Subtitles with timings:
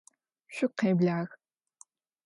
[0.55, 1.19] Şükhêblağ!